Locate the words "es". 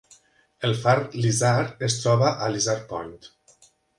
1.89-1.99